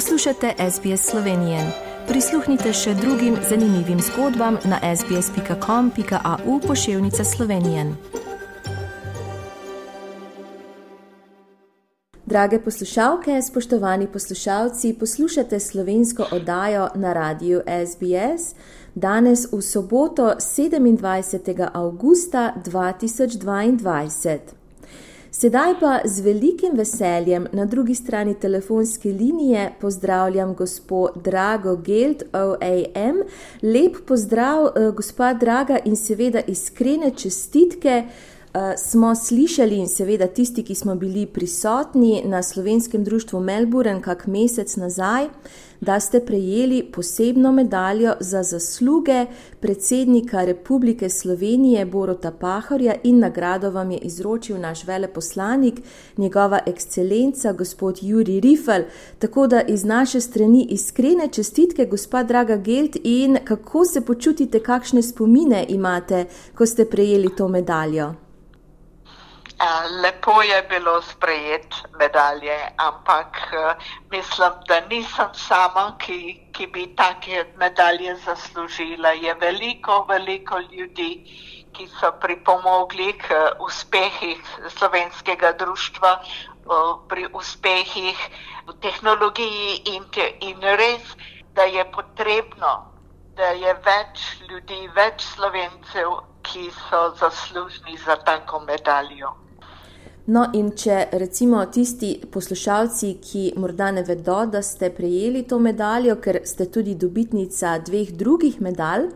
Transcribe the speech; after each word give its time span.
Poslušate 0.00 0.54
SBS 0.70 1.10
Slovenije. 1.10 1.58
Prisluhnite 2.08 2.72
še 2.72 2.94
drugim 2.94 3.34
zanimivim 3.48 3.98
zgodbam 4.00 4.56
na 4.64 4.78
sbsp.com.au 4.96 6.60
pošiljka 6.66 7.24
Slovenije. 7.24 7.84
Drage 12.26 12.60
poslušalke, 12.64 13.42
spoštovani 13.42 14.06
poslušalci, 14.06 14.94
poslušate 15.00 15.60
slovensko 15.60 16.26
oddajo 16.32 16.88
na 16.94 17.12
radiju 17.12 17.60
SBS 17.66 18.54
danes 18.94 19.52
v 19.52 19.60
soboto 19.62 20.32
27. 20.40 21.68
augusta 21.74 22.54
2022. 22.64 24.59
Sedaj 25.32 25.74
pa 25.80 26.00
z 26.04 26.20
velikim 26.20 26.72
veseljem 26.74 27.46
na 27.52 27.64
drugi 27.64 27.94
strani 27.94 28.34
telefonske 28.34 29.12
linije 29.12 29.72
pozdravljam 29.80 30.54
gospod 30.54 31.10
Drago 31.24 31.76
Geld 31.76 32.22
OAM. 32.32 33.22
Lep 33.62 33.96
pozdrav, 34.06 34.66
eh, 34.66 34.90
gospa 34.90 35.34
Draga 35.34 35.78
in 35.84 35.96
seveda 35.96 36.40
iskrene 36.46 37.10
čestitke. 37.10 38.04
Uh, 38.54 38.60
smo 38.76 39.14
slišali 39.14 39.76
in 39.78 39.88
seveda 39.88 40.26
tisti, 40.26 40.62
ki 40.62 40.74
smo 40.74 40.94
bili 40.94 41.26
prisotni 41.26 42.22
na 42.24 42.42
slovenskem 42.42 43.04
društvu 43.04 43.40
Melbourne 43.40 44.02
kak 44.02 44.26
mesec 44.26 44.76
nazaj, 44.76 45.28
da 45.80 46.00
ste 46.00 46.20
prejeli 46.20 46.82
posebno 46.92 47.52
medaljo 47.52 48.12
za 48.20 48.42
zasluge 48.42 49.26
predsednika 49.60 50.44
Republike 50.44 51.08
Slovenije 51.08 51.84
Borota 51.84 52.30
Pahorja 52.30 52.94
in 53.02 53.18
nagrado 53.18 53.70
vam 53.70 53.90
je 53.90 53.98
izročil 53.98 54.60
naš 54.60 54.84
veleposlanik, 54.84 55.80
njegova 56.16 56.58
ekscelenca, 56.66 57.52
gospod 57.52 57.98
Juri 58.02 58.40
Rifel. 58.40 58.82
Tako 59.18 59.46
da 59.46 59.62
iz 59.62 59.84
naše 59.84 60.20
strani 60.20 60.66
iskrene 60.70 61.28
čestitke, 61.32 61.86
gospa 61.86 62.22
Draga 62.22 62.56
Geld, 62.56 62.96
in 63.04 63.38
kako 63.44 63.84
se 63.84 64.00
počutite, 64.00 64.60
kakšne 64.60 65.02
spomine 65.02 65.66
imate, 65.68 66.24
ko 66.54 66.66
ste 66.66 66.84
prejeli 66.84 67.28
to 67.36 67.48
medaljo. 67.48 68.29
Lepo 70.02 70.42
je 70.42 70.62
bilo 70.62 71.02
sprejet 71.02 71.74
medalje, 71.98 72.56
ampak 72.76 73.36
mislim, 74.10 74.52
da 74.68 74.80
nisem 74.80 75.34
sama, 75.34 75.96
ki, 75.98 76.48
ki 76.52 76.66
bi 76.66 76.86
take 76.96 77.44
medalje 77.56 78.14
zaslužila. 78.24 79.08
Je 79.08 79.34
veliko, 79.34 80.04
veliko 80.08 80.58
ljudi, 80.58 81.10
ki 81.72 81.86
so 82.00 82.12
pripomogli 82.20 83.12
k 83.18 83.36
uspehih 83.60 84.40
slovenskega 84.78 85.52
društva, 85.52 86.14
pri 87.08 87.26
uspehih 87.32 88.16
v 88.66 88.78
tehnologiji 88.80 89.82
in, 89.92 90.08
in 90.40 90.60
res, 90.60 91.04
da 91.52 91.68
je 91.68 91.84
potrebno, 91.92 92.72
da 93.36 93.52
je 93.52 93.76
več 93.84 94.24
ljudi, 94.48 94.88
več 94.96 95.20
slovencev, 95.34 96.16
ki 96.42 96.70
so 96.88 97.10
zaslužni 97.20 97.96
za 98.00 98.16
tako 98.24 98.60
medaljo. 98.60 99.39
No, 100.26 100.44
in 100.52 100.74
če 100.76 101.06
recimo 101.16 101.62
tisti 101.72 102.12
poslušalci, 102.30 103.14
ki 103.24 103.44
morda 103.56 103.88
ne 103.90 104.02
vedo, 104.04 104.42
da 104.46 104.60
ste 104.62 104.90
prejeli 104.92 105.46
to 105.48 105.58
medaljo, 105.58 106.18
ker 106.20 106.42
ste 106.44 106.66
tudi 106.68 106.94
dobitnica 106.94 107.78
dveh 107.86 108.12
drugih 108.12 108.60
medalj, 108.60 109.08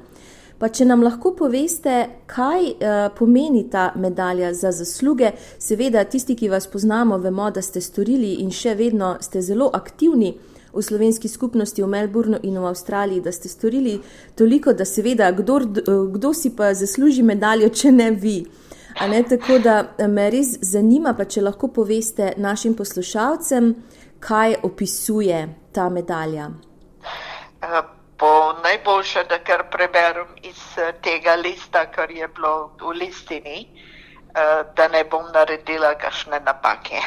pa 0.58 0.70
če 0.72 0.86
nam 0.88 1.04
lahko 1.04 1.34
poveste, 1.36 1.94
kaj 2.30 2.70
uh, 2.72 2.96
pomeni 3.18 3.66
ta 3.70 3.90
medalja 4.00 4.54
za 4.54 4.72
zasluge. 4.72 5.34
Seveda, 5.60 6.06
tisti, 6.08 6.38
ki 6.40 6.48
vas 6.48 6.66
poznamo, 6.72 7.18
vemo, 7.20 7.50
da 7.50 7.62
ste 7.62 7.84
storili 7.84 8.38
in 8.40 8.50
še 8.50 8.74
vedno 8.78 9.18
ste 9.20 9.44
zelo 9.44 9.68
aktivni 9.74 10.32
v 10.74 10.82
slovenski 10.82 11.28
skupnosti 11.28 11.82
v 11.82 11.86
Melbournu 11.86 12.40
in 12.42 12.56
v 12.58 12.66
Avstraliji, 12.66 13.22
da 13.22 13.32
ste 13.32 13.48
storili 13.48 14.00
toliko, 14.34 14.72
da 14.72 14.84
seveda, 14.88 15.30
kdo, 15.36 15.60
kdo 16.16 16.32
si 16.34 16.50
pa 16.56 16.72
zasluži 16.74 17.22
medaljo, 17.22 17.68
če 17.68 17.92
ne 17.92 18.10
vi. 18.10 18.38
Ne, 19.00 19.22
tako 19.22 19.58
da 19.58 19.84
eh, 19.98 20.08
me 20.08 20.28
res 20.30 20.54
zanima, 20.62 21.14
pa 21.18 21.26
če 21.26 21.42
lahko 21.42 21.68
poveste 21.74 22.32
našim 22.38 22.76
poslušalcem, 22.78 23.72
kaj 24.22 24.54
opisuje 24.62 25.40
ta 25.74 25.88
medalja. 25.90 26.46
Eh, 27.02 27.80
po 28.16 28.30
najboljše, 28.62 29.24
da 29.28 29.40
kar 29.42 29.66
preberem 29.70 30.30
iz 30.42 30.62
eh, 30.78 30.92
tega 31.02 31.34
lista, 31.34 31.88
kar 31.90 32.10
je 32.10 32.28
bilo 32.28 32.70
v 32.80 32.94
listini, 33.02 33.66
da 34.76 34.88
ne 34.90 35.04
bom 35.06 35.28
naredila 35.30 35.92
kakšne 35.94 36.40
napake. 36.42 36.98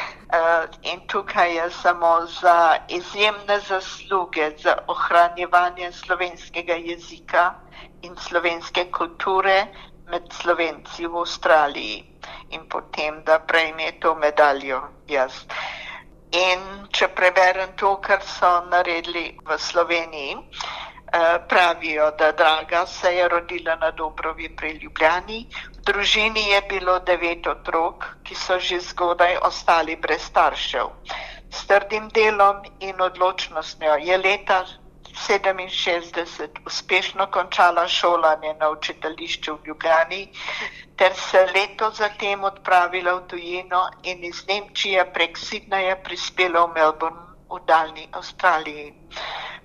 In 0.87 1.01
tukaj 1.11 1.49
je 1.57 1.65
samo 1.75 2.11
za 2.31 2.77
izjemne 2.87 3.57
zasluge 3.67 4.45
za 4.63 4.77
ohranjevanje 4.87 5.91
slovenskega 5.91 6.77
jezika 6.79 7.49
in 8.01 8.15
slovenske 8.15 8.85
kulture 8.95 9.57
med 10.07 10.33
Slovenci 10.33 11.05
v 11.07 11.19
Avstraliji 11.19 12.03
in 12.49 12.67
potem, 12.69 13.23
da 13.23 13.39
prejme 13.39 13.91
to 13.99 14.15
medaljo 14.15 14.81
jaz. 15.07 15.43
In 16.31 16.87
če 16.91 17.07
preberem 17.15 17.75
to, 17.79 17.95
kar 18.03 18.23
so 18.23 18.49
naredili 18.71 19.37
v 19.47 19.57
Sloveniji, 19.57 20.35
eh, 20.35 21.39
pravijo, 21.49 22.11
da 22.19 22.31
draga 22.31 22.85
se 22.85 23.13
je 23.15 23.27
rodila 23.27 23.75
na 23.75 23.91
Dobrovi 23.91 24.49
pri 24.55 24.71
Ljubljani. 24.83 25.47
V 25.77 25.83
družini 25.91 26.49
je 26.49 26.61
bilo 26.69 26.99
devet 26.99 27.47
otrok, 27.47 28.05
ki 28.23 28.35
so 28.35 28.59
že 28.59 28.79
zgodaj 28.79 29.37
ostali 29.41 29.95
brez 29.95 30.21
staršev. 30.21 30.91
S 31.49 31.67
trdim 31.67 32.09
delom 32.09 32.63
in 32.79 33.01
odločnostjo 33.01 33.95
je 33.95 34.17
leta 34.17 34.65
67 35.17 36.47
uspešno 36.65 37.27
končala 37.31 37.87
šolanje 37.87 38.53
na 38.59 38.69
učiteljišču 38.69 39.55
v 39.55 39.67
Ljubljani, 39.67 40.21
ter 40.95 41.13
se 41.15 41.45
leto 41.55 41.91
zatem 41.91 42.43
odpravila 42.43 43.13
v 43.13 43.27
tujino 43.27 43.81
in 44.03 44.23
iz 44.23 44.43
Nemčije 44.47 45.05
prek 45.13 45.37
Sidneja 45.37 45.95
prispela 45.95 46.65
v 46.65 46.73
Melbourne 46.75 47.27
v 47.49 47.59
daljni 47.67 48.07
Avstraliji. 48.11 48.93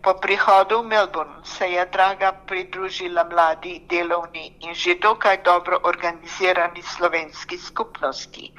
Po 0.02 0.14
prihodu 0.14 0.82
v 0.82 0.86
Melbourne 0.86 1.44
se 1.44 1.69
je 1.69 1.86
draga 1.86 2.32
pridružila 2.46 3.24
mladi, 3.24 3.78
delovni 3.86 4.56
in 4.60 4.74
že 4.74 4.94
dokaj 4.98 5.42
dobro 5.46 5.78
organizirani 5.82 6.82
slovenski 6.82 7.58
skupnosti. 7.58 8.50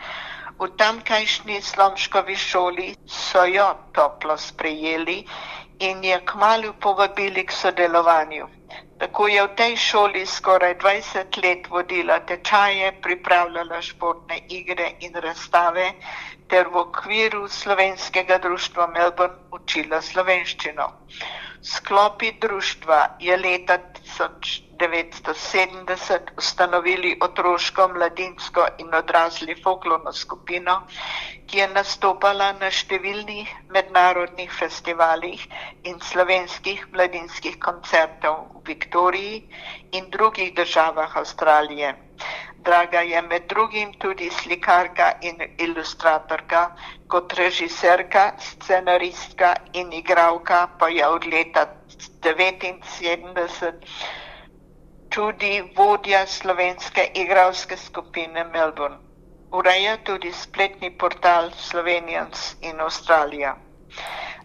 V 0.60 0.70
tamkajšnji 0.78 1.62
slomškovi 1.62 2.36
šoli 2.36 2.96
so 3.08 3.44
jo 3.46 3.76
toplo 3.92 4.38
sprejeli 4.38 5.26
in 5.80 6.04
je 6.04 6.20
kmalo 6.26 6.74
povabili 6.74 7.46
k 7.46 7.52
sodelovanju. 7.52 8.48
Tako 8.98 9.28
je 9.28 9.44
v 9.44 9.56
tej 9.56 9.78
šoli 9.78 10.26
skoraj 10.26 10.76
20 10.78 11.44
let 11.44 11.68
vodila 11.70 12.20
tečaje, 12.20 12.92
pripravljala 13.02 13.82
športne 13.82 14.38
igre 14.50 14.94
in 15.00 15.14
razstave, 15.16 15.94
ter 16.48 16.68
v 16.68 16.78
okviru 16.78 17.48
slovenskega 17.48 18.38
društva 18.38 18.88
Melbourne 18.88 19.36
učila 19.52 20.02
slovenščino. 20.02 20.88
Sklopi 21.64 22.32
društva 22.42 23.08
je 23.20 23.38
leta 23.38 23.78
1970 24.04 26.20
ustanovili 26.38 27.18
otroško, 27.22 27.88
mladinsko 27.88 28.68
in 28.78 28.94
odrasli 28.94 29.56
folklorno 29.64 30.14
skupino, 30.14 30.82
ki 31.48 31.58
je 31.58 31.68
nastopala 31.68 32.52
na 32.60 32.70
številnih 32.80 33.50
mednarodnih 33.70 34.52
festivalih 34.60 35.48
in 35.84 36.00
slovenskih 36.04 36.88
mladinskih 36.92 37.60
koncertov 37.60 38.36
v 38.58 38.62
Viktoriji 38.74 39.48
in 39.92 40.10
drugih 40.12 40.54
državah 40.60 41.18
Avstralije. 41.24 41.96
Draga 42.64 43.02
je 43.02 43.22
med 43.22 43.48
drugim 43.50 43.94
tudi 43.96 44.30
slikarka 44.32 45.08
in 45.22 45.38
ilustratorka, 45.58 46.62
kot 47.08 47.34
režiserka, 47.34 48.22
scenaristka 48.40 49.50
in 49.74 49.92
igralka, 49.94 50.68
pa 50.80 50.88
je 50.90 51.08
od 51.08 51.26
leta 51.26 51.66
1979 52.22 53.74
tudi 55.10 55.52
vodja 55.76 56.26
slovenske 56.28 57.12
igralske 57.16 57.78
skupine 57.78 58.44
Melbourne. 58.46 58.98
Ureja 59.52 59.98
tudi 60.04 60.32
spletni 60.34 60.90
portal 60.98 61.52
Slovenians 61.54 62.56
in 62.62 62.80
Avstralija. 62.82 63.56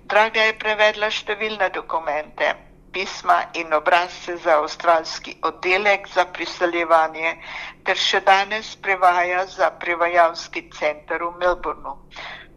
Draga 0.04 0.40
je 0.42 0.58
prevedla 0.58 1.08
številne 1.10 1.68
dokumente 1.70 2.67
pisma 2.92 3.38
in 3.54 3.72
obrazce 3.72 4.36
za 4.36 4.56
avstralski 4.58 5.36
oddelek 5.42 6.08
za 6.14 6.24
priseljevanje, 6.24 7.36
ter 7.84 7.96
še 7.96 8.20
danes 8.20 8.74
prevaja 8.76 9.46
za 9.46 9.70
prevajalski 9.70 10.70
center 10.78 11.22
v 11.22 11.30
Melbourneu. 11.38 11.96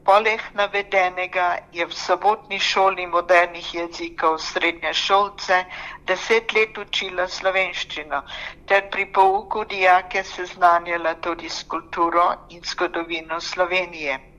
Poleg 0.04 0.42
navedenega 0.58 1.48
je 1.72 1.86
v 1.86 1.94
sobotni 1.94 2.60
šoli 2.60 3.06
modernih 3.08 3.68
jezikov 3.74 4.40
srednje 4.42 4.94
šolce 4.94 5.60
deset 6.10 6.56
let 6.58 6.78
učila 6.78 7.28
slovenščino, 7.28 8.24
ter 8.66 8.90
pri 8.90 9.06
pouku 9.14 9.64
dijake 9.76 10.24
seznanjala 10.24 11.14
tudi 11.22 11.50
s 11.50 11.64
kulturo 11.64 12.28
in 12.50 12.66
zgodovino 12.66 13.40
Slovenije. 13.40 14.31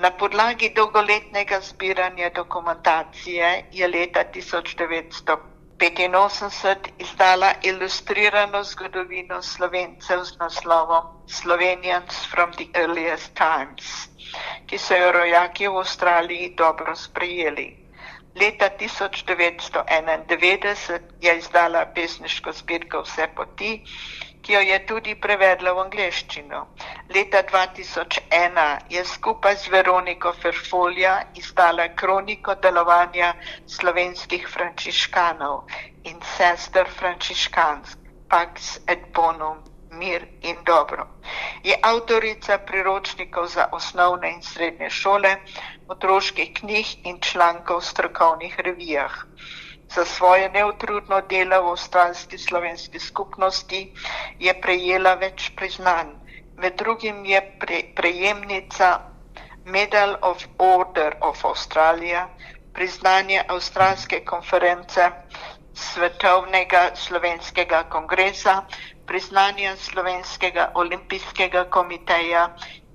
Na 0.00 0.08
podlagi 0.10 0.72
dolgoletnega 0.72 1.60
zbiranja 1.60 2.30
dokumentacije 2.30 3.64
je 3.72 3.88
leta 3.88 4.24
1985 4.34 6.88
izdala 6.98 7.52
ilustrirano 7.62 8.64
zgodovino 8.64 9.42
slovencev 9.42 10.24
z 10.24 10.38
naslovom 10.40 11.04
Slovenians 11.28 12.26
from 12.30 12.52
the 12.52 12.64
Earliest 12.74 13.34
Times, 13.36 14.08
ki 14.66 14.78
so 14.78 14.94
jo 14.96 15.12
rojaki 15.12 15.68
v 15.68 15.76
Avstraliji 15.82 16.54
dobro 16.56 16.96
sprejeli. 16.96 17.76
Leta 18.40 18.70
1991 18.80 20.98
je 21.20 21.38
izdala 21.38 21.86
pesniško 21.94 22.52
zbirko 22.52 23.02
Vse 23.02 23.28
poti, 23.36 23.84
ki 24.42 24.52
jo 24.52 24.60
je 24.60 24.78
tudi 24.86 25.14
prevedla 25.14 25.72
v 25.72 25.82
angleščino. 25.84 26.60
Leta 27.14 27.42
2001 27.42 28.90
je 28.90 29.04
skupaj 29.04 29.56
z 29.56 29.72
Veroniko 29.74 30.32
Ferfolja 30.32 31.14
izdala 31.34 31.88
kroniko 31.94 32.54
delovanja 32.54 33.34
slovenskih 33.66 34.48
frančiškanov 34.48 35.64
in 36.04 36.20
sester 36.36 36.88
frančiškansk, 36.88 37.98
Pax 38.30 38.78
et 38.86 39.10
Bonum, 39.12 39.58
mir 39.90 40.26
in 40.42 40.56
dobro. 40.64 41.06
Je 41.62 41.76
avtorica 41.82 42.58
priročnikov 42.58 43.46
za 43.46 43.68
osnovne 43.72 44.30
in 44.34 44.42
srednje 44.42 44.90
šole, 44.90 45.36
otroških 45.88 46.54
knjig 46.54 46.86
in 47.04 47.20
člankov 47.20 47.82
v 47.82 47.84
strokovnih 47.84 48.58
revijah. 48.58 49.24
Za 49.90 50.04
svoje 50.06 50.50
neutrudno 50.50 51.20
delo 51.22 51.62
v 51.62 51.70
avstralski 51.70 52.38
slovenski 52.38 53.00
skupnosti 53.00 53.80
je 54.38 54.52
prejela 54.60 55.14
več 55.16 55.50
priznanj. 55.56 56.12
Med 56.56 56.76
drugim 56.76 57.24
je 57.24 57.40
pre, 57.58 57.80
prejemnica 57.94 58.90
Medal 59.66 60.16
of 60.22 60.44
Order 60.58 61.16
of 61.20 61.44
Australia, 61.44 62.28
priznanje 62.72 63.42
Avstralske 63.48 64.20
konference 64.24 65.10
Svetovnega 65.74 66.90
slovenskega 66.94 67.82
kongresa, 67.88 68.54
priznanje 69.06 69.74
Slovenskega 69.76 70.70
olimpijskega 70.74 71.64
komiteja 71.70 72.46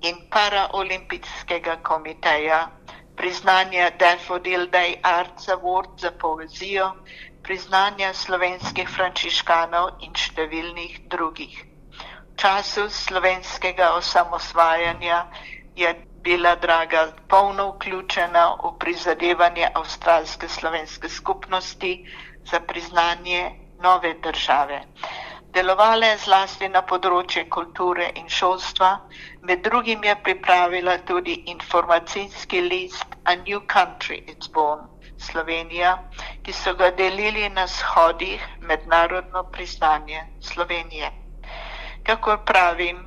in 0.01 0.15
Paraolimpijskega 0.29 1.77
komiteja 1.83 2.59
priznanja 3.15 3.89
Daffodil 3.99 4.67
Day 4.67 4.99
Arts 5.03 5.47
Award 5.47 5.99
za 6.01 6.11
poezijo, 6.11 6.91
priznanja 7.41 8.13
slovenskih 8.13 8.89
frančiškanov 8.89 10.01
in 10.01 10.13
številnih 10.13 10.99
drugih. 11.09 11.55
V 11.55 12.35
času 12.35 12.89
slovenskega 12.89 13.93
osamosvajanja 13.95 15.19
je 15.75 15.93
bila 16.25 16.55
draga 16.55 17.11
polno 17.29 17.67
vključena 17.71 18.45
v 18.63 18.73
prizadevanje 18.79 19.69
avstralske 19.73 20.49
slovenske 20.49 21.09
skupnosti 21.09 21.93
za 22.51 22.59
priznanje 22.59 23.51
nove 23.79 24.13
države. 24.23 24.81
Delovala 25.55 26.07
je 26.11 26.15
zlasti 26.19 26.67
na 26.67 26.81
področje 26.83 27.45
kulture 27.55 28.09
in 28.19 28.25
šolstva, 28.37 28.87
med 29.47 29.61
drugim 29.67 30.01
je 30.03 30.15
pripravila 30.23 30.95
tudi 31.11 31.35
informacijski 31.53 32.59
list 32.65 33.15
A 33.23 33.35
New 33.43 33.61
Country 33.73 34.17
It's 34.33 34.51
Born 34.57 34.81
Slovenija, 35.27 35.93
ki 36.43 36.55
so 36.57 36.73
ga 36.81 36.89
delili 36.97 37.47
na 37.49 37.67
shodih 37.67 38.43
mednarodno 38.71 39.45
priznanje 39.55 40.25
Slovenije. 40.49 41.11
Kako 42.03 42.37
pravim, 42.51 42.99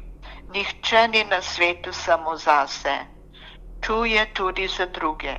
nihče 0.56 1.05
ni 1.09 1.25
na 1.25 1.43
svetu 1.43 1.93
samo 1.93 2.37
zase, 2.37 2.97
tu 3.81 4.05
je 4.05 4.25
tudi 4.35 4.69
za 4.79 4.87
druge. 4.87 5.37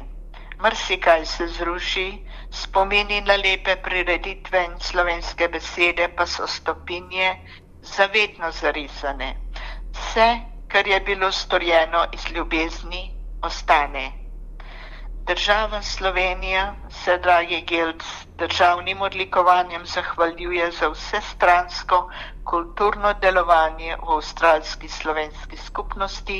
Mrsikaj 0.61 1.25
se 1.25 1.47
zruši, 1.47 2.25
Spomini 2.51 3.21
na 3.21 3.35
lepe 3.35 3.75
prireditve 3.75 4.65
in 4.65 4.79
slovenske 4.79 5.47
besede 5.47 6.07
pa 6.15 6.25
so 6.25 6.47
stopinje 6.47 7.29
zavedno 7.81 8.51
zarisane. 8.51 9.29
Vse, 9.93 10.27
kar 10.67 10.87
je 10.87 10.99
bilo 10.99 11.31
storjeno 11.31 12.05
iz 12.13 12.31
ljubezni, 12.35 13.15
ostane. 13.41 14.11
Država 15.27 15.81
Slovenija 15.81 16.75
se, 16.89 17.17
dragi 17.17 17.61
Gelc, 17.61 18.03
državnim 18.39 19.01
odlikovanjem 19.01 19.85
zahvaljuje 19.85 20.71
za 20.71 20.87
vse 20.89 21.21
stransko 21.21 21.99
kulturno 22.43 23.13
delovanje 23.15 23.95
v 23.97 24.11
avstralski 24.11 24.87
slovenski 24.89 25.57
skupnosti 25.57 26.39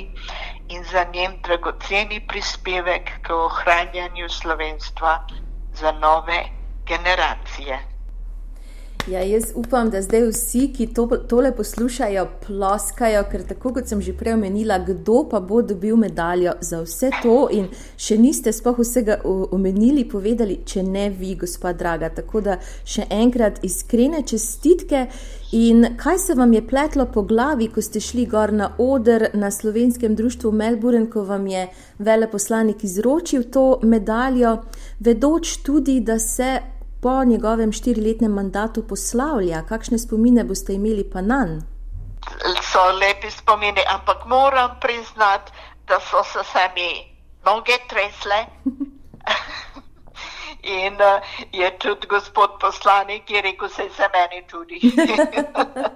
in 0.69 0.83
za 0.83 1.03
njen 1.13 1.39
dragoceni 1.43 2.19
prispevek 2.27 3.11
k 3.21 3.29
ohranjanju 3.31 4.29
slovenstva 4.31 5.17
za 5.73 5.91
nove 5.93 6.43
generacije. 6.87 7.88
Ja, 9.07 9.19
jaz 9.23 9.43
upam, 9.55 9.89
da 9.89 10.01
zdaj 10.01 10.27
vsi, 10.27 10.67
ki 10.75 10.87
to, 10.93 11.07
tole 11.29 11.53
poslušajo, 11.55 12.25
ploskajo, 12.45 13.23
ker 13.31 13.45
tako 13.47 13.71
kot 13.73 13.87
sem 13.87 14.01
že 14.03 14.11
prej 14.13 14.35
omenila, 14.35 14.77
kdo 14.85 15.23
pa 15.31 15.39
bo 15.39 15.61
dobil 15.61 15.95
medaljo 15.97 16.51
za 16.61 16.81
vse 16.83 17.09
to. 17.23 17.47
In 17.55 17.69
še 17.97 18.17
niste 18.19 18.51
spoh 18.53 18.77
vsega 18.77 19.21
omenili, 19.23 20.03
povedali, 20.09 20.59
če 20.65 20.83
ne 20.83 21.07
vi, 21.09 21.33
gospod 21.39 21.79
Draga. 21.79 22.09
Tako 22.19 22.41
da 22.45 22.57
še 22.85 23.07
enkrat 23.09 23.63
iskrene 23.63 24.21
čestitke. 24.27 25.05
In 25.55 25.95
kaj 25.97 26.19
se 26.27 26.35
vam 26.35 26.51
je 26.53 26.61
pletlo 26.67 27.07
po 27.13 27.23
glavi, 27.23 27.69
ko 27.73 27.81
ste 27.81 28.03
šli 28.03 28.27
gor 28.29 28.51
na 28.53 28.73
oder 28.77 29.29
na 29.33 29.49
slovenskem 29.51 30.15
društvu 30.15 30.51
Melbourne, 30.51 31.07
ko 31.09 31.23
vam 31.23 31.47
je 31.47 31.69
veleposlanik 31.97 32.83
izročil 32.83 33.47
to 33.49 33.79
medaljo, 33.81 34.59
vedoč 34.99 35.63
tudi, 35.63 36.01
da 36.05 36.19
se 36.19 36.59
po 37.01 37.23
njegovem 37.23 37.71
štiriletnem 37.71 38.31
mandatu 38.31 38.87
poslavlja, 38.87 39.63
kakšne 39.69 39.97
spomine 39.97 40.43
boste 40.43 40.73
imeli 40.73 41.09
pa 41.09 41.21
na 41.21 41.45
njega? 41.45 41.79
So 42.71 42.79
lepi 43.01 43.31
spomini, 43.31 43.81
ampak 43.87 44.25
moram 44.25 44.69
priznati, 44.81 45.51
da 45.87 45.99
so 45.99 46.23
se 46.23 46.39
sami 46.51 46.89
noge 47.45 47.77
tresle. 47.89 48.45
In 50.63 50.93
uh, 50.93 51.23
je 51.51 51.77
tudi 51.79 52.07
gospod 52.07 52.49
poslanik, 52.61 53.25
ki 53.25 53.33
je 53.33 53.41
rekel, 53.41 53.69
se 53.69 53.83
za 53.97 54.09
meni 54.13 54.43
tudi. 54.47 54.79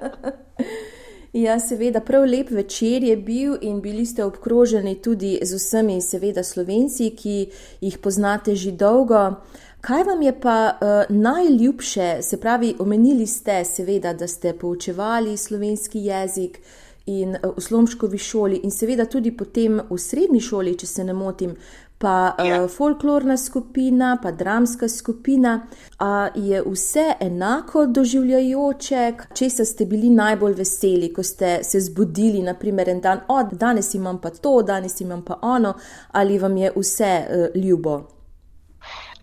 ja, 1.46 1.60
seveda, 1.60 2.02
prav 2.02 2.24
lep 2.24 2.50
večer 2.50 3.04
je 3.04 3.18
bil 3.18 3.58
in 3.62 3.82
bili 3.82 4.06
ste 4.06 4.24
obkroženi 4.24 5.02
tudi 5.02 5.40
z 5.42 5.60
vsemi, 5.60 6.02
seveda, 6.02 6.44
slovenci, 6.44 7.12
ki 7.16 7.52
jih 7.82 7.98
poznate 7.98 8.56
že 8.56 8.72
dolgo. 8.72 9.44
Kaj 9.84 10.04
vam 10.04 10.22
je 10.22 10.40
pa 10.40 10.72
uh, 10.72 11.16
najljubše, 11.16 12.18
se 12.22 12.38
pravi, 12.40 12.76
omenili 12.80 13.28
ste, 13.28 13.66
seveda, 13.66 14.14
da 14.14 14.28
ste 14.28 14.54
poučevali 14.54 15.38
slovenski 15.38 16.00
jezik 16.00 16.60
in 17.06 17.30
uh, 17.30 17.58
v 17.58 17.62
slomškovi 17.62 18.18
šoli, 18.18 18.62
in 18.64 18.72
seveda 18.72 19.06
tudi 19.06 19.34
potem 19.38 19.82
v 19.90 19.98
srednji 20.00 20.40
šoli, 20.40 20.78
če 20.80 20.88
se 20.88 21.04
ne 21.04 21.14
motim, 21.14 21.58
pa 22.00 22.32
uh, 22.32 22.48
ja. 22.48 22.62
folklorna 22.68 23.38
skupina, 23.38 24.14
pa 24.24 24.32
dramska 24.32 24.88
skupina. 24.88 25.58
A 26.00 26.30
je 26.36 26.64
vse 26.64 27.06
enako 27.20 27.86
doživljajoče, 27.86 29.04
če 29.36 29.52
ste 29.52 29.86
bili 29.86 30.16
najbolj 30.16 30.56
veseli, 30.64 31.12
ko 31.12 31.28
ste 31.28 31.58
se 31.64 31.84
zbudili, 31.84 32.40
naprimer, 32.40 32.96
en 32.96 33.04
dan, 33.04 33.28
od 33.28 33.52
danes 33.60 33.94
imam 34.00 34.24
pa 34.24 34.32
to, 34.32 34.62
danes 34.64 35.02
imam 35.02 35.28
pa 35.28 35.42
ono, 35.42 35.76
ali 36.12 36.40
vam 36.40 36.58
je 36.58 36.76
vse 36.80 37.16
uh, 37.28 37.64
ljubo? 37.64 38.23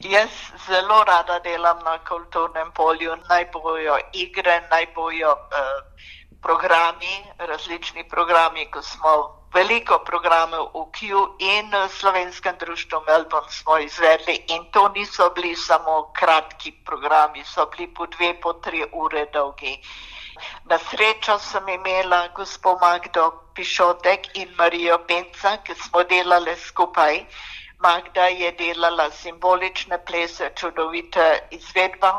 Jaz 0.00 0.30
zelo 0.66 1.04
rada 1.04 1.38
delam 1.44 1.78
na 1.84 1.98
kulturnem 1.98 2.70
polju, 2.72 3.16
naj 3.28 3.44
bojo 3.52 3.98
igre, 4.16 4.54
naj 4.70 4.86
bojo 4.94 5.32
uh, 5.32 5.82
programi, 6.40 7.20
različni 7.38 8.06
programi, 8.08 8.64
ko 8.70 8.80
smo 8.82 9.12
veliko 9.52 9.98
programov 9.98 10.70
v 10.72 10.86
Q 10.96 11.20
in 11.38 11.68
v 11.68 11.88
slovenskem 11.92 12.56
društvu 12.56 13.02
Melbourne 13.06 13.52
smo 13.52 13.76
izvedli 13.78 14.40
in 14.48 14.64
to 14.72 14.88
niso 14.88 15.28
bili 15.36 15.52
samo 15.56 16.12
kratki 16.16 16.72
programi, 16.80 17.44
so 17.44 17.68
bili 17.68 17.92
po 17.94 18.06
dve, 18.06 18.40
po 18.40 18.52
tri 18.52 18.80
ure 18.92 19.26
dolgi. 19.32 19.76
Na 20.64 20.78
srečo 20.78 21.38
sem 21.38 21.68
imela 21.68 22.28
gospod 22.32 22.80
Magdo 22.80 23.52
Pišotek 23.54 24.32
in 24.40 24.48
Marijo 24.56 24.98
Penca, 25.04 25.58
ki 25.60 25.74
smo 25.74 26.08
delali 26.08 26.56
skupaj. 26.56 27.26
Magda 27.80 28.26
je 28.28 28.52
delala 28.52 29.10
simbolične 29.10 29.98
plese, 30.04 30.50
čudovite 30.54 31.48
izvedbe 31.50 32.10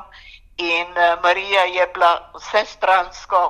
in 0.57 0.97
eh, 0.97 1.15
Marija 1.23 1.63
je 1.63 1.87
bila 1.93 2.31
vse 2.35 2.65
stransko 2.65 3.41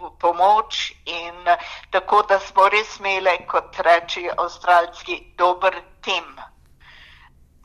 v 0.00 0.10
pomoč 0.18 0.92
in 1.06 1.48
eh, 1.48 1.56
tako, 1.90 2.22
da 2.22 2.38
smo 2.40 2.68
res 2.68 2.98
imeli, 2.98 3.36
kot 3.46 3.78
reči 3.86 4.26
avstralski, 4.36 5.20
dober 5.38 5.78
tim. 6.02 6.26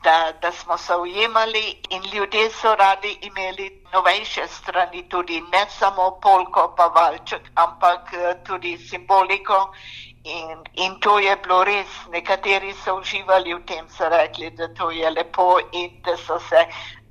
Da, 0.04 0.32
da 0.42 0.52
smo 0.52 0.78
se 0.78 0.94
ujemali 0.94 1.82
in 1.90 2.02
ljudje 2.12 2.50
so 2.50 2.74
radi 2.74 3.18
imeli 3.22 3.82
novejše 3.92 4.46
strani, 4.48 5.08
tudi 5.08 5.40
ne 5.40 5.66
samo 5.70 6.20
polko 6.22 6.74
pa 6.76 6.86
valček, 6.86 7.50
ampak 7.54 8.12
eh, 8.12 8.34
tudi 8.46 8.78
simboliko 8.78 9.72
In, 10.26 10.64
in 10.74 10.98
to 10.98 11.18
je 11.22 11.36
bilo 11.38 11.62
res, 11.62 11.90
nekateri 12.10 12.72
so 12.82 12.96
uživali 12.98 13.54
v 13.54 13.60
tem, 13.62 13.86
so 13.86 14.08
rekli, 14.10 14.50
da 14.50 14.66
to 14.74 14.90
je 14.90 15.10
lepo 15.10 15.60
in 15.72 16.00
da 16.02 16.16
so 16.18 16.40
se 16.48 16.64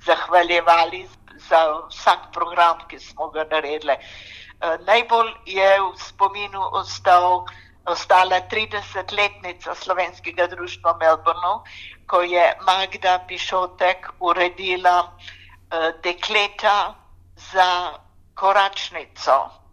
zahvaljevali 0.03 1.07
za 1.47 1.61
vsak 1.87 2.33
program, 2.33 2.83
ki 2.89 2.99
smo 2.99 3.29
ga 3.31 3.47
naredili. 3.51 3.95
Uh, 3.95 4.75
najbolj 4.83 5.31
je 5.47 5.69
v 5.79 5.95
spominu 5.95 6.59
ostal, 6.75 7.45
ostala 7.87 8.41
30-letnica 8.51 9.75
slovenskega 9.75 10.51
društva 10.51 10.99
v 10.99 11.05
Melbourneu, 11.05 11.63
ko 12.11 12.19
je 12.19 12.51
Magda 12.67 13.19
Pišotek 13.27 14.11
uredila 14.19 15.07
uh, 15.07 15.95
dekleta 16.03 16.95
za 17.35 17.95
koračnico. 18.35 19.64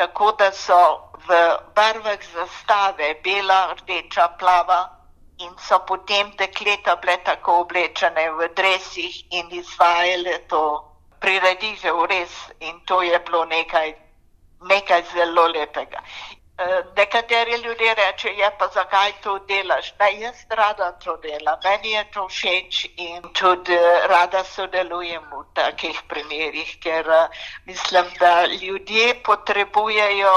Tako 0.00 0.32
da 0.38 0.48
so 0.52 0.80
v 1.26 1.36
barvah 1.76 2.22
zastave, 2.32 3.14
bela, 3.24 3.74
rdeča, 3.76 4.28
plava, 4.40 4.80
in 5.44 5.52
so 5.58 5.78
potem 5.88 6.32
dekleta 6.36 6.96
bile 6.96 7.16
tako 7.24 7.60
oblečene 7.64 8.24
v 8.38 8.48
dresih 8.56 9.14
in 9.30 9.52
izvajale 9.60 10.38
to 10.48 10.62
prireditev, 11.20 12.04
res. 12.08 12.32
In 12.60 12.80
to 12.86 13.02
je 13.02 13.18
bilo 13.26 13.44
nekaj, 13.44 13.94
nekaj 14.72 15.02
zelo 15.12 15.46
lepega. 15.48 16.00
Eh, 16.60 16.82
nekateri 16.96 17.56
ljudje 17.64 17.94
reče, 17.94 18.28
je 18.28 18.48
pa 18.58 18.66
zakaj 18.68 19.12
to 19.22 19.38
delaš? 19.38 19.86
Da, 19.98 20.08
jaz 20.08 20.36
rada 20.48 20.92
to 20.92 21.16
delam, 21.16 21.58
meni 21.64 21.92
je 21.92 22.02
to 22.12 22.26
všeč 22.28 22.80
in 22.96 23.22
tudi 23.38 23.74
eh, 23.74 24.06
rada 24.12 24.42
sodelujem 24.44 25.24
v 25.30 25.40
takih 25.54 26.02
primerih, 26.08 26.74
ker 26.84 27.08
uh, 27.08 27.40
mislim, 27.64 28.12
da 28.20 28.44
ljudje 28.46 29.22
potrebujejo 29.24 30.36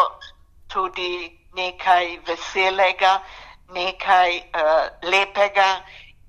tudi 0.74 1.12
nekaj 1.60 2.18
veselega, 2.28 3.20
nekaj 3.76 4.38
uh, 4.38 4.88
lepega 5.04 5.70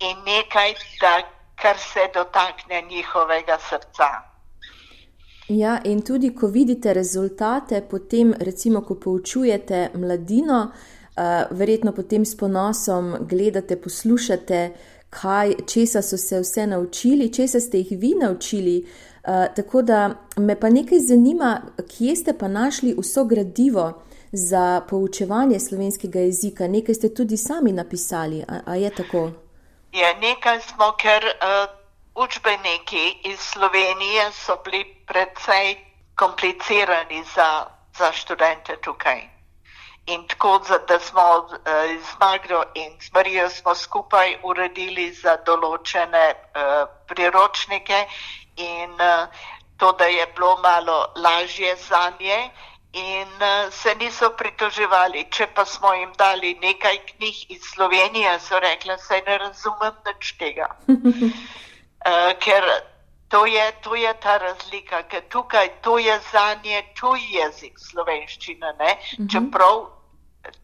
in 0.01 0.19
nekaj, 0.27 0.75
da, 1.01 1.17
kar 1.55 1.79
se 1.79 2.11
dotakne 2.15 2.83
njihovega 2.83 3.59
srca. 3.71 4.34
Ja, 5.49 5.81
in 5.85 6.03
tudi, 6.03 6.31
ko 6.35 6.47
vidite 6.47 6.93
rezultate, 6.93 7.83
potem, 7.91 8.35
recimo, 8.41 8.81
ko 8.81 8.95
poučujete 8.95 9.91
mladino, 9.95 10.71
uh, 10.71 11.57
verjetno 11.59 11.93
potem 11.93 12.25
s 12.25 12.37
ponosom 12.37 13.15
gledate, 13.29 13.77
poslušate, 13.77 14.71
kaj, 15.11 15.55
česa 15.69 16.03
so 16.03 16.17
se 16.17 16.41
vse 16.41 16.67
naučili, 16.67 17.33
česa 17.33 17.61
ste 17.61 17.79
jih 17.79 17.99
vi 18.01 18.15
naučili. 18.21 18.87
Uh, 19.25 19.55
tako 19.57 19.83
da 19.83 20.15
me 20.37 20.57
pa 20.61 20.71
nekaj 20.71 20.99
zanima, 20.99 21.61
kje 21.89 22.17
ste 22.17 22.33
pa 22.33 22.49
našli 22.49 22.95
vso 22.99 23.25
gradivo 23.25 24.03
za 24.33 24.81
poučevanje 24.89 25.61
slovenskega 25.61 26.21
jezika. 26.21 26.69
Nekaj 26.69 26.95
ste 26.95 27.15
tudi 27.15 27.37
sami 27.37 27.73
napisali, 27.73 28.43
a, 28.49 28.61
a 28.65 28.77
je 28.77 28.91
tako? 28.91 29.31
Je, 29.93 30.15
nekaj 30.21 30.61
smo, 30.61 30.93
ker. 30.97 31.25
Uh... 31.25 31.84
Učbeniki 32.15 33.21
iz 33.25 33.41
Slovenije 33.41 34.33
so 34.33 34.57
bili 34.65 34.85
precej 35.07 35.77
komplicirani 36.15 37.25
za, 37.35 37.67
za 37.99 38.13
študente 38.13 38.77
tukaj. 38.77 39.23
In 40.07 40.29
tako, 40.29 40.61
da 40.89 41.01
smo 41.01 41.23
uh, 41.23 41.57
z 42.07 42.19
Magdo 42.21 42.63
in 42.75 43.01
z 43.01 43.13
Marijo 43.13 43.49
skupaj 43.75 44.37
uredili 44.43 45.13
za 45.13 45.37
določene 45.47 46.35
uh, 46.35 46.89
priročnike 47.09 48.07
in 48.57 48.91
uh, 48.91 49.27
to, 49.77 49.93
da 49.93 50.05
je 50.05 50.27
bilo 50.37 50.57
malo 50.63 51.13
lažje 51.17 51.77
za 51.77 52.13
nje 52.21 52.51
in 52.93 53.29
uh, 53.29 53.73
se 53.73 53.95
niso 53.95 54.31
pritoževali. 54.31 55.27
Če 55.31 55.47
pa 55.55 55.65
smo 55.65 55.95
jim 55.95 56.13
dali 56.19 56.55
nekaj 56.63 56.99
knjig 57.07 57.51
iz 57.51 57.63
Slovenije, 57.75 58.39
so 58.41 58.61
rekli, 58.61 58.95
da 59.09 59.21
ne 59.27 59.39
razumem 59.39 59.95
nič 60.07 60.33
tega. 60.39 60.69
Uh, 62.05 62.33
ker 62.39 62.65
to 63.29 63.47
je, 63.47 63.73
to 63.83 63.95
je 63.95 64.15
ta 64.21 64.39
razlika, 64.39 65.03
ker 65.03 65.23
tukaj 65.29 65.69
to 65.83 65.99
je 65.99 66.21
za 66.33 66.55
nje 66.65 66.83
tuj 67.01 67.21
jezik 67.31 67.79
slovenščina, 67.79 68.73
mm 68.73 68.79
-hmm. 68.79 69.31
čeprav, 69.33 69.87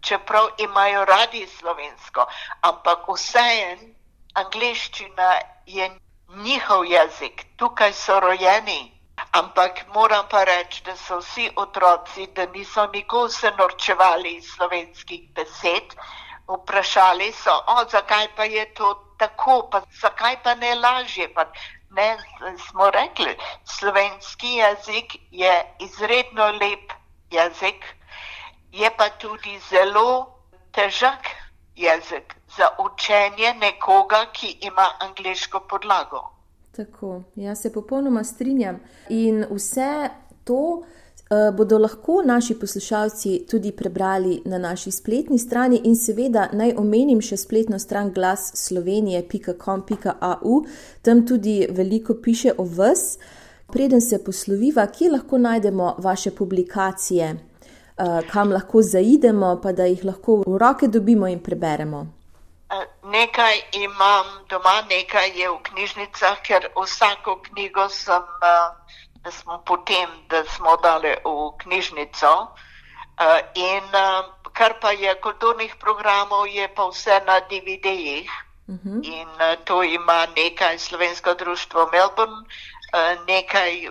čeprav 0.00 0.48
imajo 0.58 1.04
radi 1.04 1.46
slovensko, 1.46 2.26
ampak 2.60 3.08
vseeno 3.08 3.94
angliščina 4.34 5.40
je 5.66 5.90
njihov 6.28 6.84
jezik, 6.86 7.46
tukaj 7.56 7.92
so 7.92 8.20
rojeni. 8.20 9.00
Ampak 9.32 9.86
moram 9.94 10.24
pa 10.30 10.44
reči, 10.44 10.82
da 10.84 10.96
so 10.96 11.18
vsi 11.18 11.50
otroci, 11.56 12.26
da 12.26 12.46
niso 12.46 12.86
nikoli 12.86 13.30
se 13.30 13.50
norčevali 13.58 14.30
iz 14.36 14.46
slovenskih 14.56 15.28
besed, 15.34 15.94
vprašali 16.54 17.32
so, 17.32 17.50
o, 17.66 17.84
zakaj 17.90 18.26
pa 18.36 18.44
je 18.44 18.74
to 18.74 18.94
tako, 19.18 19.68
pa 19.72 19.82
zakaj 20.02 20.42
pa 20.42 20.54
ne 20.54 20.74
lažje? 20.74 21.34
Pa 21.34 21.44
ne, 21.90 22.16
smo 22.68 22.90
rekli, 22.90 23.36
slovenski 23.64 24.48
jezik 24.48 25.16
je 25.30 25.76
izredno 25.78 26.46
lep 26.46 26.92
jezik, 27.30 27.84
je 28.72 28.90
pa 28.96 29.08
tudi 29.08 29.60
zelo 29.70 30.34
težak 30.72 31.26
jezik 31.76 32.34
za 32.56 32.68
učenje 32.84 33.54
nekoga, 33.54 34.26
ki 34.32 34.58
ima 34.60 34.86
angliško 35.00 35.60
podlago. 35.60 36.30
Tako, 36.76 37.22
jaz 37.36 37.62
se 37.62 37.72
popolnoma 37.72 38.24
strinjam. 38.24 38.80
In 39.08 39.46
vse 39.50 40.10
to. 40.44 40.82
Eh, 41.32 41.52
bodo 41.52 41.78
lahko 41.78 42.22
naši 42.24 42.58
poslušalci 42.58 43.46
tudi 43.50 43.72
prebrali 43.72 44.42
na 44.44 44.58
naši 44.58 44.90
spletni 44.90 45.38
strani 45.38 45.80
in 45.84 45.96
seveda 45.96 46.48
naj 46.52 46.72
omenim 46.76 47.20
še 47.22 47.36
spletno 47.36 47.78
stran 47.78 48.12
glasslovenije.com.au, 48.12 50.64
tam 51.02 51.26
tudi 51.26 51.66
veliko 51.70 52.14
piše 52.22 52.52
o 52.58 52.64
vas. 52.64 53.18
Preden 53.70 54.00
se 54.00 54.24
posloviva, 54.24 54.86
kje 54.86 55.10
lahko 55.10 55.38
najdemo 55.38 55.94
vaše 55.98 56.30
publikacije, 56.34 57.30
eh, 57.30 57.36
kam 58.32 58.50
lahko 58.50 58.82
zaidemo, 58.82 59.60
pa 59.62 59.72
da 59.72 59.84
jih 59.84 60.04
lahko 60.04 60.42
v 60.46 60.58
roke 60.58 60.88
dobimo 60.88 61.26
in 61.30 61.38
preberemo. 61.38 62.06
Eh, 62.70 62.86
nekaj 63.02 63.54
imam 63.72 64.26
doma, 64.50 64.82
nekaj 64.90 65.30
je 65.38 65.50
v 65.50 65.58
knjižnicah, 65.62 66.42
ker 66.42 66.66
vsako 66.74 67.42
knjigo 67.46 67.88
sem 67.88 68.22
uh, 68.22 68.79
smo 69.28 69.60
potem, 69.66 70.08
da 70.28 70.44
smo 70.44 70.76
dali 70.76 71.12
v 71.24 71.52
knjižnico. 71.60 72.32
Uh, 73.20 73.40
in 73.54 73.84
uh, 73.92 74.24
kar 74.52 74.80
pa 74.80 74.90
je 74.96 75.12
kulturnih 75.20 75.76
programov, 75.76 76.48
je 76.48 76.68
pa 76.74 76.88
vse 76.88 77.20
na 77.26 77.40
DVD-jih. 77.40 78.30
Uh 78.68 78.74
mhm. 78.74 78.88
-huh. 78.88 79.00
In 79.04 79.28
uh, 79.28 79.64
to 79.64 79.82
ima 79.82 80.26
nekaj 80.36 80.78
slovensko 80.78 81.34
društvo 81.34 81.88
Melbourne, 81.92 82.46
nekaj 83.26 83.90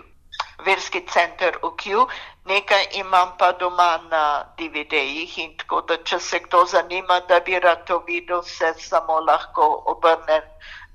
verski 0.66 1.08
center 1.08 1.58
v 1.64 1.72
Q, 1.78 2.08
nekaj 2.46 2.88
imam 2.94 3.38
pa 3.38 3.52
doma 3.52 4.00
na 4.10 4.44
DVD-jih. 4.58 5.38
In 5.38 5.58
tako 5.58 5.82
da, 5.82 5.98
če 6.04 6.20
se 6.20 6.40
kdo 6.40 6.66
zanima, 6.66 7.20
da 7.20 7.40
bi 7.40 7.60
rad 7.60 7.86
to 7.86 8.00
videl, 8.08 8.42
se 8.44 8.74
samo 8.78 9.20
lahko 9.20 9.84
obrne 9.86 10.42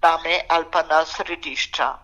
name 0.03 0.41
ali 0.49 0.65
pa 0.71 0.83
na 0.83 1.05
središča. 1.05 2.04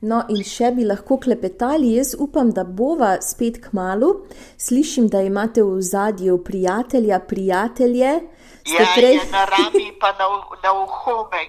No, 0.00 0.22
in 0.32 0.40
še 0.48 0.70
bi 0.72 0.86
lahko 0.88 1.18
klepetali, 1.20 1.90
jaz 1.98 2.14
upam, 2.16 2.54
da 2.56 2.64
bova 2.64 3.18
spet 3.20 3.58
k 3.60 3.74
malu. 3.76 4.14
Slišim, 4.56 5.10
da 5.12 5.20
imate 5.20 5.60
v 5.62 5.82
zadju 5.84 6.38
prijatelja, 6.44 7.20
prijatelje. 7.20 8.12
Ja, 8.70 8.86
prej... 8.96 9.20
na 9.32 9.44
rami 9.44 9.90
pa 10.00 10.14
na, 10.16 10.28
na 10.64 10.72
uhome, 10.72 11.44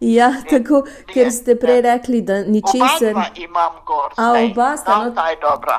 Ja, 0.00 0.32
tako, 0.50 0.82
ker 1.12 1.30
ste 1.32 1.56
prej 1.56 1.80
rekli, 1.82 2.20
da 2.22 2.42
ničesar. 2.44 3.10
Oba 3.10 3.24
imam 3.36 3.72
gor. 3.86 4.12
A 4.16 4.32
oba 4.44 4.76
sta. 4.76 5.04
No, 5.04 5.14
ta 5.14 5.30
je 5.30 5.36
dobra. 5.40 5.78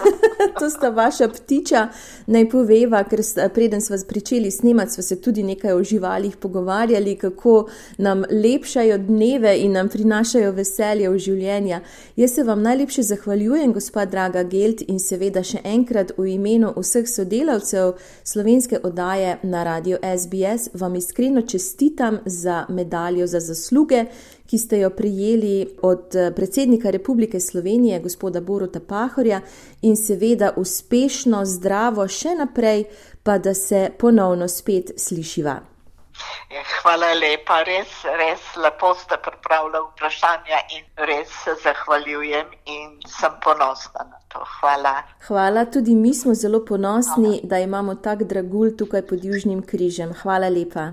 to 0.58 0.70
sta 0.70 0.88
vaša 0.88 1.28
ptiča. 1.28 1.88
Naj 2.26 2.48
poveva, 2.50 3.04
ker 3.04 3.22
preden 3.54 3.80
smo 3.80 3.96
pričeli 4.08 4.50
snemati, 4.50 4.92
smo 4.92 5.02
se 5.02 5.20
tudi 5.20 5.42
nekaj 5.42 5.72
o 5.72 5.82
živalih 5.84 6.36
pogovarjali, 6.36 7.16
kako 7.18 7.68
nam 7.98 8.24
lepšajo 8.30 8.98
dneve 8.98 9.56
in 9.58 9.72
nam 9.72 9.88
prinašajo 9.88 10.52
veselje 10.52 11.08
v 11.08 11.18
življenja. 11.18 11.80
Jaz 12.16 12.34
se 12.34 12.42
vam 12.42 12.62
najlepše 12.62 13.02
zahvaljujem, 13.02 13.72
gospod 13.72 14.10
Draga 14.10 14.42
Gelt, 14.42 14.82
in 14.88 14.98
seveda 14.98 15.42
še 15.42 15.62
enkrat 15.64 16.12
v 16.18 16.34
imenu 16.34 16.74
vseh 16.76 17.06
sodelavcev 17.08 17.94
slovenske 18.24 18.82
oddaje 18.82 19.38
na 19.42 19.64
radio 19.64 19.98
SBS 20.02 20.68
vam 20.74 20.94
iskreno 20.94 21.42
čestitam 21.42 22.18
za 22.26 22.64
medaljo 22.68 23.03
medaljo 23.04 23.26
za 23.26 23.40
zasluge, 23.40 24.04
ki 24.46 24.58
ste 24.58 24.78
jo 24.78 24.90
prijeli 24.90 25.76
od 25.82 26.14
eh, 26.14 26.32
predsednika 26.36 26.90
Republike 26.90 27.40
Slovenije, 27.40 28.00
gospoda 28.00 28.40
Boruta 28.40 28.80
Pahorja, 28.80 29.40
in 29.82 29.96
seveda 29.96 30.52
uspešno, 30.56 31.44
zdravo 31.44 32.08
še 32.08 32.34
naprej, 32.34 32.84
pa 33.22 33.38
da 33.38 33.54
se 33.54 33.90
ponovno 33.98 34.48
spet 34.48 34.92
slišiva. 34.96 35.60
Hvala 36.82 37.08
lepa, 37.18 37.62
res, 37.66 37.90
res 38.18 38.42
lepo 38.56 38.92
ste 38.94 39.16
pripravili 39.18 39.80
vprašanja 39.82 40.60
in 40.76 40.84
res 41.08 41.28
se 41.42 41.56
zahvaljujem 41.62 42.52
in 42.66 43.00
sem 43.08 43.32
ponosna 43.42 44.06
na 44.10 44.20
to. 44.28 44.44
Hvala. 44.60 45.02
Hvala, 45.26 45.64
tudi 45.64 45.94
mi 45.94 46.14
smo 46.14 46.34
zelo 46.34 46.64
ponosni, 46.64 47.40
Hvala. 47.40 47.48
da 47.50 47.58
imamo 47.58 47.94
tak 47.94 48.22
dragulj 48.22 48.76
tukaj 48.76 49.02
pod 49.06 49.24
Južnim 49.24 49.62
križem. 49.62 50.14
Hvala 50.22 50.48
lepa. 50.48 50.92